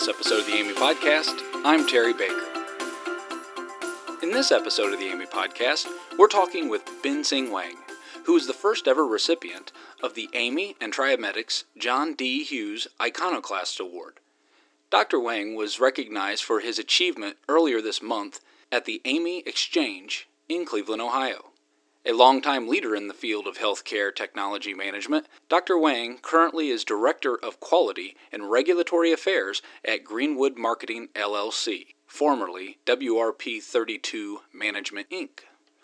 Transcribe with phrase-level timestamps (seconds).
[0.00, 1.42] this episode of the AAMI Podcast.
[1.62, 2.46] I'm Terry Baker.
[4.22, 7.76] In this episode of the AAMI Podcast, we're talking with Binseng Wang,
[8.24, 9.72] who is the first ever recipient
[10.02, 12.42] of the AAMI and TRIMEDX John D.
[12.44, 14.20] Hughes Iconoclast Award.
[14.88, 15.20] Dr.
[15.20, 18.40] Wang was recognized for his achievement earlier this month
[18.72, 21.49] at the Amy Exchange in Cleveland, Ohio.
[22.06, 25.76] A longtime leader in the field of healthcare technology management, Dr.
[25.76, 33.62] Wang currently is Director of Quality and Regulatory Affairs at Greenwood Marketing LLC, formerly WRP
[33.62, 35.40] 32 Management Inc.,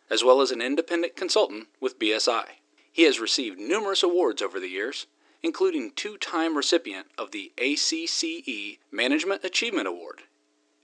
[0.09, 2.47] as well as an independent consultant with BSI.
[2.91, 5.07] He has received numerous awards over the years,
[5.43, 10.23] including two time recipient of the ACCE Management Achievement Award,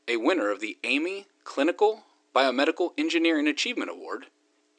[0.07, 2.05] a winner of the AAMI Clinical
[2.37, 4.27] Biomedical Engineering Achievement Award,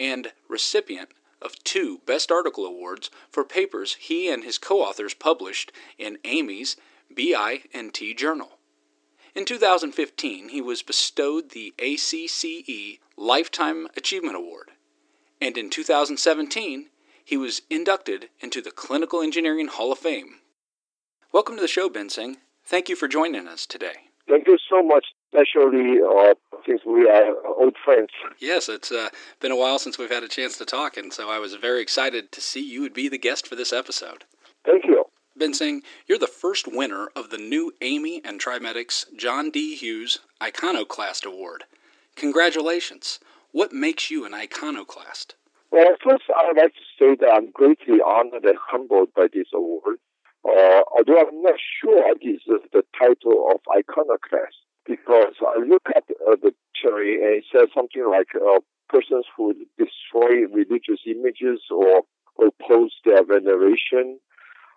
[0.03, 1.09] and recipient
[1.41, 6.75] of two Best Article Awards for papers he and his co authors published in AAMI's
[7.09, 8.57] BI&T Journal.
[9.33, 14.71] In 2015, he was bestowed the ACCE Lifetime Achievement Award,
[15.39, 16.89] and in 2017,
[17.23, 20.39] he was inducted into the Clinical Engineering Hall of Fame.
[21.31, 22.37] Welcome to the show, Binseng.
[22.65, 24.09] Thank you for joining us today.
[24.27, 26.33] Thank you so much, especially uh,
[26.65, 28.09] since we are old friends.
[28.39, 31.29] Yes, it's uh, been a while since we've had a chance to talk, and so
[31.29, 34.23] I was very excited to see you would be the guest for this episode.
[34.65, 35.05] Thank you.
[35.37, 39.75] Binseng, you're the first winner of the new AAMI and TRIMEDX John D.
[39.75, 41.65] Hughes Iconoclast Award.
[42.15, 43.19] Congratulations.
[43.51, 45.35] What makes you an iconoclast?
[45.71, 49.47] Well, first, I would like to say that I'm greatly honored and humbled by this
[49.53, 49.97] award.
[50.45, 56.03] Uh, although I'm not sure I deserve the title of iconoclast because I look at
[56.27, 62.03] uh, the dictionary and it says something like uh, persons who destroy religious images or
[62.39, 64.19] oppose their veneration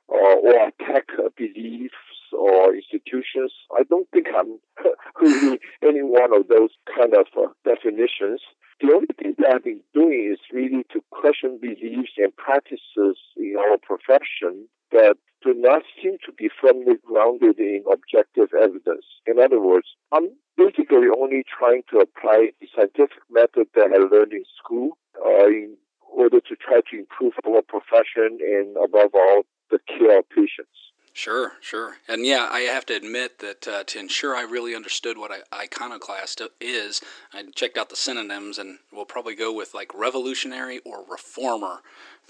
[0.09, 1.07] uh, or attack
[1.37, 1.95] beliefs
[2.33, 3.53] or institutions.
[3.77, 4.59] I don't think I'm
[5.21, 8.41] really any one of those kind of uh, definitions.
[8.81, 13.57] The only thing that I've been doing is really to question beliefs and practices in
[13.59, 15.17] our profession that
[15.47, 19.07] do not seem to be firmly grounded in objective evidence.
[19.27, 24.33] In other words, I'm basically only trying to apply the scientific method that I learned
[24.33, 25.77] in school uh, in
[26.13, 30.75] order to try to improve our profession and, above all, the care of patients.
[31.13, 31.97] Sure, sure.
[32.09, 36.43] And yeah, I have to admit that uh, to ensure I really understood what iconoclast
[36.61, 37.01] is,
[37.33, 41.79] I checked out the synonyms and we'll probably go with like revolutionary or reformer.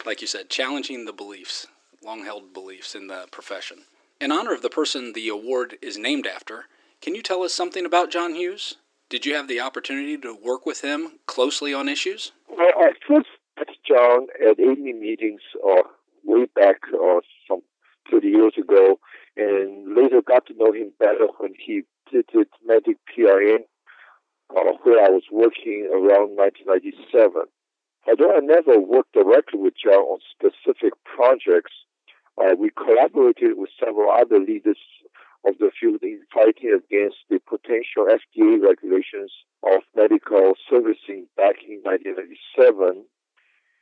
[0.05, 1.67] Like you said, challenging the beliefs,
[2.03, 3.85] long held beliefs in the profession.
[4.21, 6.65] In honor of the person the award is named after,
[7.03, 8.77] can you tell us something about John Hughes?
[9.09, 12.33] Did you have the opportunity to work with him closely on issues?
[12.49, 15.83] Well, I first met John at AAMI meetings uh,
[16.25, 17.61] way back uh, some
[18.11, 18.99] 30 years ago,
[19.37, 22.27] and later got to know him better when he did
[22.69, 23.59] MEDIQ PRN,
[24.51, 27.45] uh, where I was working around 1997.
[28.09, 31.73] Although I never worked directly with John on specific projects,
[32.39, 34.79] uh, we collaborated with several other leaders
[35.47, 41.81] of the field in fighting against the potential FDA regulations of medical servicing back in
[41.83, 43.05] 1997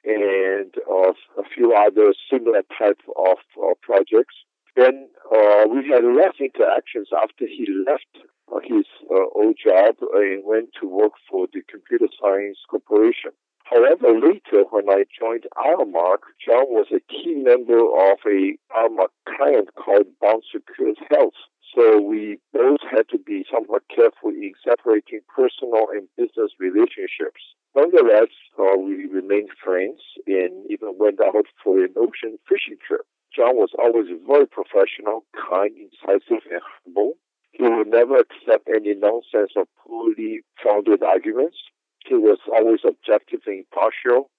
[0.04, 4.36] and uh, a few other similar type of uh, projects.
[4.76, 8.12] Then uh, we had less interactions after he left
[8.52, 13.32] uh, his uh, old job and went to work for the Computer Science Corporation.
[13.74, 19.70] However, later when I joined Aramark, John was a key member of a Aramark client
[19.74, 21.34] called Bon Secours Health.
[21.74, 27.42] So we both had to be somewhat careful in separating personal and business relationships.
[27.74, 29.98] Nonetheless, uh, we remained friends
[30.28, 33.02] and even went out for an ocean fishing trip.
[33.34, 37.14] John was always very professional, kind, incisive, and humble.
[37.50, 41.56] He would never accept any nonsense or poorly founded arguments.
[42.04, 44.30] He was always objective and impartial.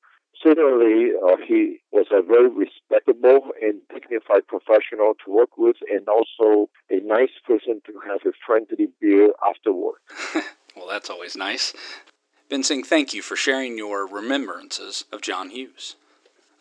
[0.42, 6.70] Certainly, uh, he was a very respectable and dignified professional to work with, and also
[6.90, 9.96] a nice person to have a friendly beer afterward.
[10.76, 11.74] well, that's always nice.
[12.50, 15.96] Binseng, thank you for sharing your remembrances of John Hughes.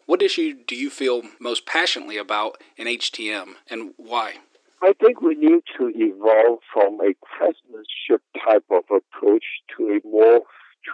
[0.06, 4.34] What issue do you feel most passionately about in HTM and why?
[4.82, 9.44] I think we need to evolve from a craftsmanship type of approach
[9.76, 10.42] to a more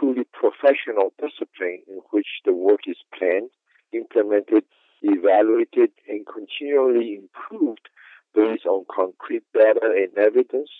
[0.00, 3.50] truly professional discipline in which the work is planned,
[3.92, 4.64] implemented,
[5.02, 7.88] evaluated, and continually improved
[8.34, 10.70] based on concrete data and evidence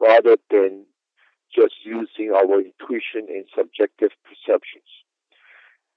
[0.00, 0.86] rather than
[1.54, 4.88] just using our intuition and subjective perceptions.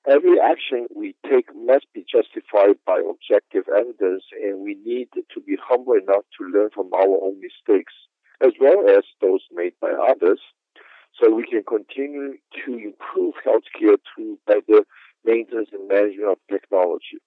[0.07, 5.57] Every action we take must be justified by objective evidence, and we need to be
[5.61, 7.93] humble enough to learn from our own mistakes,
[8.41, 10.39] as well as those made by others,
[11.19, 14.85] so we can continue to improve healthcare through better
[15.25, 17.17] maintenance and management of technology.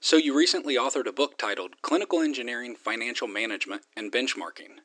[0.00, 4.80] So, you recently authored a book titled Clinical Engineering, Financial Management, and Benchmarking.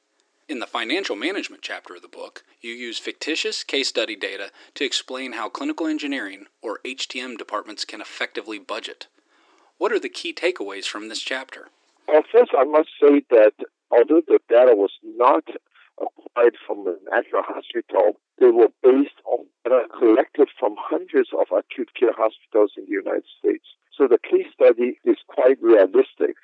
[0.48, 4.86] In the financial management chapter of the book, you use fictitious case study data to
[4.86, 9.08] explain how clinical engineering, or HTM departments, can effectively budget.
[9.78, 11.68] What are the key takeaways from this chapter?
[12.08, 13.54] Well, first, I must say that
[13.92, 15.44] although the data was not
[16.02, 21.90] acquired from an actual hospital, they were based on data collected from hundreds of acute
[22.00, 23.66] care hospitals in the United States.
[23.96, 26.36] So the case study is quite realistic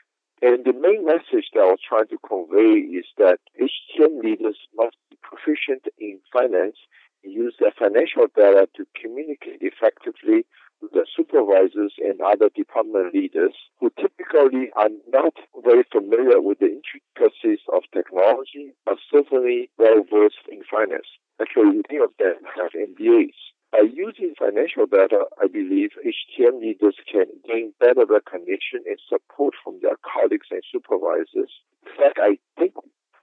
[0.41, 4.97] and the main message that I was trying to convey is that HTM leaders must
[5.09, 6.75] be proficient in finance
[7.23, 10.45] and use their financial data to communicate effectively
[10.93, 15.33] their supervisors and other department leaders who typically are not
[15.63, 21.07] very familiar with the intricacies of technology, but certainly well versed in finance.
[21.41, 23.35] Actually, many of them have MBAs.
[23.71, 29.79] By using financial data, I believe HTM leaders can gain better recognition and support from
[29.81, 31.51] their colleagues and supervisors.
[31.85, 32.73] In fact, I think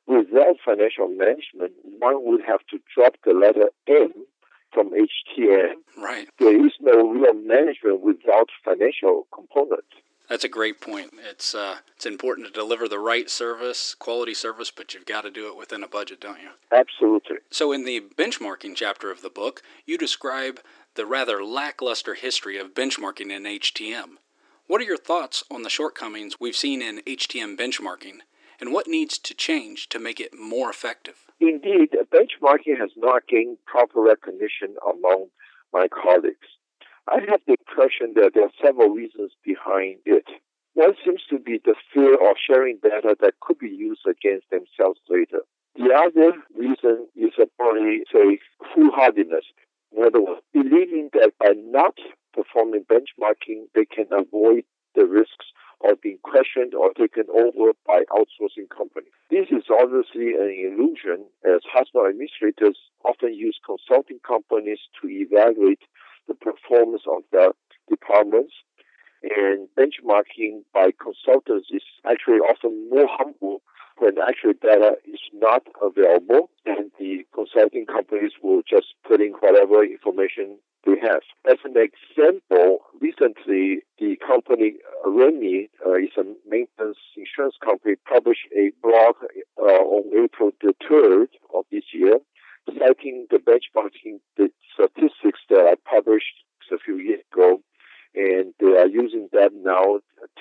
[0.07, 4.13] without financial management, one would have to drop the letter M
[4.73, 5.75] from HTM.
[5.97, 6.29] Right.
[6.39, 9.85] There is no real management without financial component.
[10.29, 11.11] That's a great point.
[11.29, 15.31] It's uh, it's important to deliver the right service, quality service, but you've got to
[15.31, 16.49] do it within a budget, don't you?
[16.73, 17.37] Absolutely.
[17.51, 20.61] So, in the benchmarking chapter of the book, you describe
[20.95, 24.17] the rather lackluster history of benchmarking in HTM.
[24.67, 28.21] What are your thoughts on the shortcomings we've seen in HTM benchmarking,
[28.63, 31.17] and what needs to change to make it more effective?
[31.41, 35.27] Indeed, benchmarking has not gained proper recognition among
[35.73, 36.47] my colleagues.
[37.09, 40.27] I have the impression that there are several reasons behind it.
[40.75, 45.01] One seems to be the fear of sharing data that could be used against themselves
[45.11, 45.41] later.
[45.75, 48.39] The other reason is probably, say,
[48.73, 49.45] foolhardiness.
[49.91, 51.97] In other words, believing that by not
[52.33, 54.63] performing benchmarking, they can avoid
[54.95, 55.47] the risks
[55.89, 59.13] of being questioned or taken over by outsourcing companies.
[59.31, 65.81] This is obviously an illusion, as hospital administrators often use consulting companies to evaluate
[66.29, 67.53] the performance of their
[67.89, 68.55] departments.
[69.23, 73.63] And benchmarking by consultants is actually often more humble
[74.03, 79.85] when actual data is not available and the consulting companies will just put in whatever
[79.85, 81.23] information they have.
[81.49, 84.75] As an example, recently the company
[85.07, 89.15] uh, REMI uh, is a maintenance insurance company published a blog
[89.57, 92.19] uh, on April the 3rd of this year
[92.79, 97.61] citing the benchmarking the statistics that I published a few years ago,
[98.15, 100.01] and they are using that now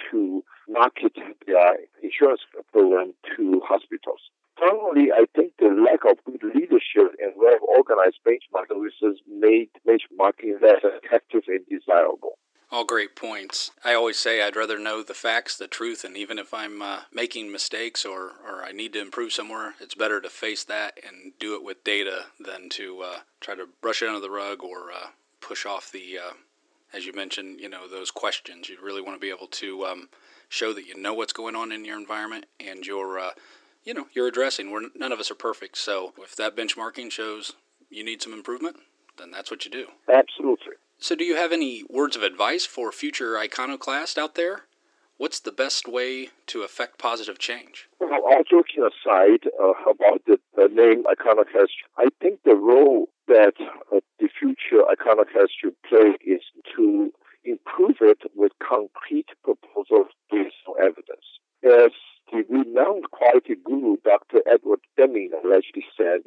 [0.10, 1.14] to market
[1.46, 2.42] their insurance
[2.72, 4.22] program to hospitals.
[4.60, 10.82] Finally, I think the lack of good leadership and well-organized benchmarking services made benchmarking less
[10.84, 12.38] effective and desirable.
[12.72, 13.72] All great points.
[13.84, 17.02] I always say I'd rather know the facts, the truth, and even if I'm uh,
[17.12, 21.34] making mistakes or, or I need to improve somewhere, it's better to face that and
[21.38, 24.90] do it with data than to uh, try to brush it under the rug or
[24.92, 25.08] uh,
[25.42, 26.34] push off the, uh,
[26.94, 28.70] as you mentioned, you know, those questions.
[28.70, 30.10] You really want to be able to um,
[30.48, 33.32] show that you know what's going on in your environment and you're, uh,
[33.84, 34.72] you know, you're addressing.
[34.72, 35.78] We're, none of us are perfect.
[35.78, 37.52] So if that benchmarking shows
[37.92, 38.78] you need some improvement,
[39.18, 39.88] then that's what you do.
[40.12, 40.74] Absolutely.
[40.98, 44.62] So, do you have any words of advice for future iconoclasts out there?
[45.18, 47.88] What's the best way to affect positive change?
[48.00, 53.54] Well, all joking aside uh, about the, the, name iconoclast, I think the role that
[53.94, 56.42] uh, the future iconoclast should play is
[56.76, 57.12] to
[57.44, 61.26] improve it with concrete proposals based on evidence.
[61.64, 61.92] As
[62.32, 64.42] the renowned quality guru Dr.
[64.52, 66.22] Edward Deming allegedly said,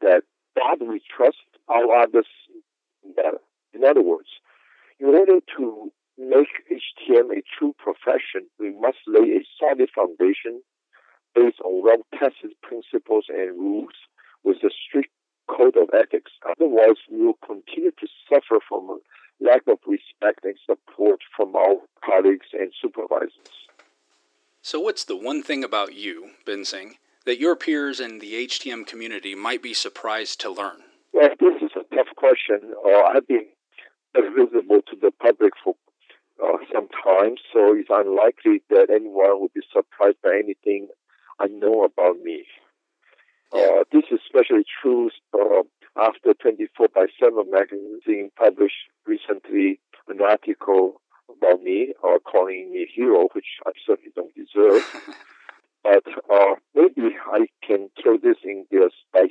[0.00, 0.22] that
[0.56, 2.26] God we trust, all others
[3.16, 3.38] better.
[3.72, 4.28] In other words,
[4.98, 10.62] in order to make HTM a true profession, we must lay a solid foundation
[11.34, 13.94] based on well-tested principles and rules
[14.44, 15.10] with a strict
[15.48, 16.32] code of ethics.
[16.48, 18.98] Otherwise, we will continue to suffer from a
[19.40, 23.30] lack of respect and support from our colleagues and supervisors.
[24.62, 29.34] So, what's the one thing about you, Binseng, that your peers in the HTM community
[29.34, 30.82] might be surprised to learn?
[31.12, 32.74] Well, this is a tough question.
[32.84, 33.46] Uh, I've been
[34.14, 35.74] visible to the public for
[36.42, 40.88] uh, some time, so it's unlikely that anyone would be surprised by anything
[41.40, 42.44] I know about me.
[43.52, 45.62] Uh, this is especially true uh,
[45.96, 51.00] after 24 by 7 magazine published recently an article
[51.30, 54.84] about me or calling me a hero, which I certainly don't deserve.
[55.82, 59.28] but uh, maybe I can throw this in there by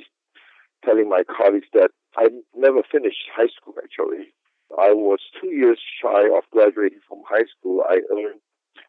[0.84, 4.32] telling my colleagues that I never finished high school actually.
[4.78, 7.82] I was two years shy of graduating from high school.
[7.88, 8.40] I earned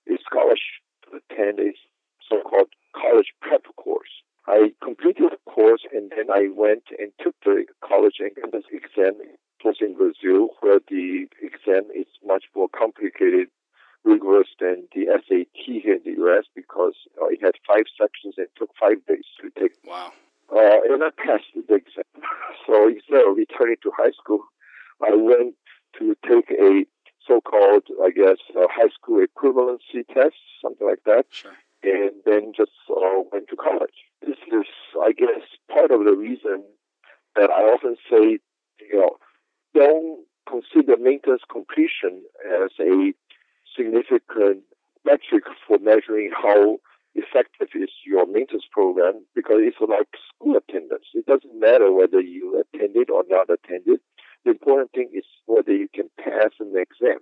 [0.10, 1.72] a scholarship to attend a
[2.28, 4.10] so-called college prep course.
[4.50, 9.22] I completed the course and then I went and took the college entrance exam.
[9.22, 13.50] It was in Brazil, where the exam is much more complicated,
[14.04, 16.46] rigorous than the SAT here in the U.S.
[16.56, 19.74] because uh, it had five sections and took five days to take.
[19.86, 20.14] Wow.
[20.52, 22.04] Uh, and I passed the exam.
[22.66, 24.42] So instead of returning to high school,
[25.02, 25.56] I went
[25.98, 26.86] to take a
[27.28, 31.26] so-called, I guess, high school equivalency test, something like that.
[31.30, 31.54] Sure.
[31.84, 34.09] And then just uh, went to college.
[34.26, 34.66] This is,
[35.02, 36.64] I guess, part of the reason
[37.36, 38.40] that I often say,
[38.80, 39.18] you know,
[39.74, 42.24] don't consider maintenance completion
[42.64, 43.14] as a
[43.76, 44.64] significant
[45.06, 46.78] metric for measuring how
[47.16, 51.06] effective is your maintenance program because it's like school attendance.
[51.14, 54.00] It doesn't matter whether you attended or not attended.
[54.46, 57.20] The important thing is whether you can pass an exam.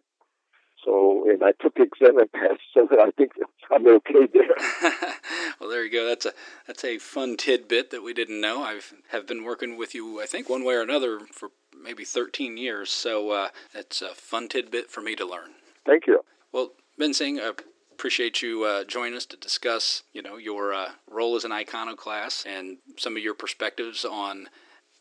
[0.88, 3.34] So, and I took the exam and passed, so I think
[3.70, 4.56] I'm okay there.
[5.60, 6.08] well, there you go.
[6.08, 6.32] That's a
[6.66, 8.64] that's a fun tidbit that we didn't know.
[8.64, 12.56] I've have been working with you, I think, one way or another for maybe 13
[12.56, 12.90] years.
[12.90, 15.50] So uh, that's a fun tidbit for me to learn.
[15.86, 16.22] Thank you.
[16.54, 17.52] Well, Binseng, I
[17.92, 22.48] appreciate you uh, joining us to discuss, you know, your uh, role as an iconoclast
[22.48, 24.48] and some of your perspectives on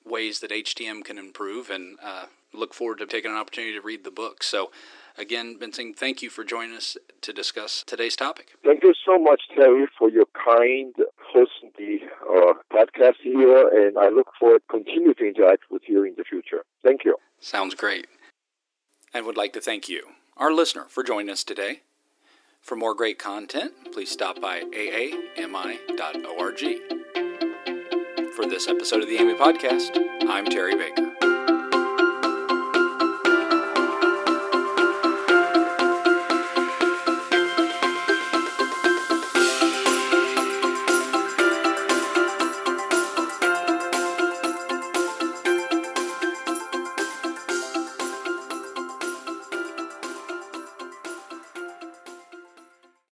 [0.04, 4.02] ways that HTM can improve, and uh, look forward to taking an opportunity to read
[4.02, 4.42] the book.
[4.42, 4.70] So,
[5.18, 8.52] again, Binseng, thank you for joining us to discuss today's topic.
[8.64, 14.08] Thank you so much, Terry, for your kind hosting the uh, podcast here, and I
[14.08, 16.64] look forward to continue to interact with you in the future.
[16.82, 17.16] Thank you.
[17.40, 18.06] Sounds great.
[19.12, 21.80] And would like to thank you, our listener, for joining us today.
[22.60, 25.86] For more great content, please stop by aami.org.
[28.34, 29.96] For this episode of the AAMI Podcast,
[30.28, 31.35] I'm Terry Baker.